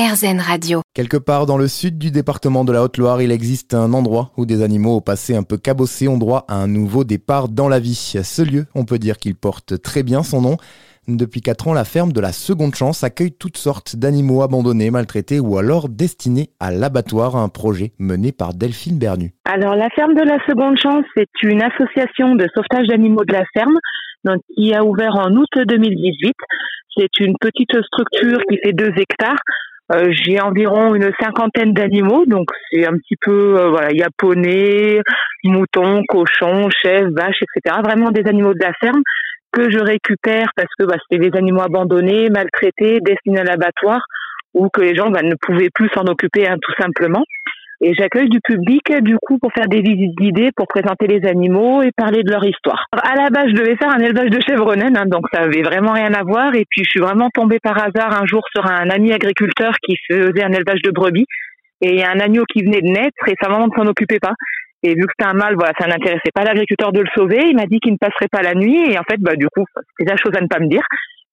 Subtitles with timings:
[0.00, 0.80] RZN Radio.
[0.94, 4.46] Quelque part dans le sud du département de la Haute-Loire, il existe un endroit où
[4.46, 7.80] des animaux au passé un peu cabossés ont droit à un nouveau départ dans la
[7.80, 7.94] vie.
[7.94, 10.56] Ce lieu, on peut dire qu'il porte très bien son nom.
[11.06, 15.38] Depuis 4 ans, la ferme de la Seconde Chance accueille toutes sortes d'animaux abandonnés, maltraités
[15.38, 19.34] ou alors destinés à l'abattoir, un projet mené par Delphine Bernu.
[19.44, 23.44] Alors la ferme de la Seconde Chance, c'est une association de sauvetage d'animaux de la
[23.52, 23.76] ferme
[24.24, 26.34] donc, qui a ouvert en août 2018.
[26.96, 29.40] C'est une petite structure qui fait 2 hectares.
[29.92, 36.02] Euh, j'ai environ une cinquantaine d'animaux, donc c'est un petit peu, euh, voilà, il moutons,
[36.08, 37.76] cochons, chèvres, vaches, etc.
[37.82, 39.02] Vraiment des animaux de la ferme
[39.52, 44.00] que je récupère parce que bah, c'était des animaux abandonnés, maltraités, destinés à l'abattoir
[44.54, 47.24] ou que les gens bah, ne pouvaient plus s'en occuper hein, tout simplement.
[47.82, 51.82] Et j'accueille du public du coup pour faire des visites guidées, pour présenter les animaux
[51.82, 52.84] et parler de leur histoire.
[52.92, 55.62] À la base, je devais faire un élevage de chèvres naines, hein, donc ça avait
[55.62, 56.54] vraiment rien à voir.
[56.54, 59.96] Et puis je suis vraiment tombée par hasard un jour sur un ami agriculteur qui
[60.08, 61.26] faisait un élevage de brebis.
[61.80, 63.86] Et il y a un agneau qui venait de naître et sa maman ne s'en
[63.86, 64.34] occupait pas.
[64.82, 67.48] Et vu que c'était un mâle, voilà, ça n'intéressait pas l'agriculteur de le sauver.
[67.48, 68.90] Il m'a dit qu'il ne passerait pas la nuit.
[68.90, 69.64] Et en fait, bah, du coup,
[69.98, 70.82] c'est la chose à ne pas me dire.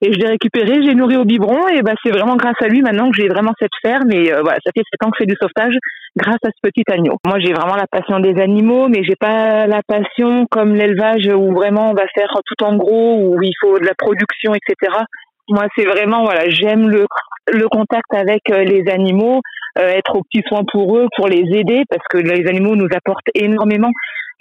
[0.00, 1.66] Et je l'ai récupéré, j'ai nourri au biberon.
[1.68, 4.12] Et bah, c'est vraiment grâce à lui maintenant que j'ai vraiment cette ferme.
[4.12, 5.74] Et euh, voilà, ça fait sept ans que je fais du sauvetage
[6.16, 7.16] grâce à ce petit agneau.
[7.26, 11.52] Moi, j'ai vraiment la passion des animaux, mais j'ai pas la passion comme l'élevage où
[11.52, 14.92] vraiment on va faire tout en gros, où il faut de la production, etc.
[15.48, 17.06] Moi, c'est vraiment, voilà, j'aime le,
[17.52, 19.40] le contact avec euh, les animaux,
[19.78, 23.28] être aux petits soins pour eux, pour les aider, parce que les animaux nous apportent
[23.34, 23.90] énormément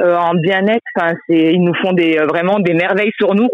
[0.02, 0.84] euh, en bien-être.
[0.96, 3.48] Enfin, c'est, ils nous font des vraiment des merveilles sur nous.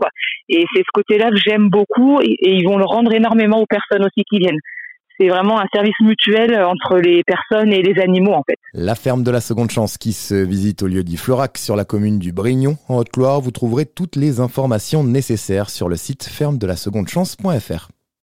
[0.49, 3.65] Et c'est ce côté-là que j'aime beaucoup, et, et, ils vont le rendre énormément aux
[3.65, 4.59] personnes aussi qui viennent.
[5.19, 8.57] C'est vraiment un service mutuel entre les personnes et les animaux, en fait.
[8.73, 11.85] La ferme de la Seconde Chance qui se visite au lieu dit Florac sur la
[11.85, 13.39] commune du Brignon, en Haute-Loire.
[13.39, 16.57] Vous trouverez toutes les informations nécessaires sur le site ferme.